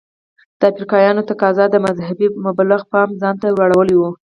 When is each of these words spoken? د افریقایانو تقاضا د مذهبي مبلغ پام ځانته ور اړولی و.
د 0.59 0.61
افریقایانو 0.71 1.25
تقاضا 1.31 1.65
د 1.71 1.75
مذهبي 1.85 2.27
مبلغ 2.45 2.81
پام 2.91 3.09
ځانته 3.21 3.47
ور 3.51 3.69
اړولی 3.73 3.95
و. 3.97 4.01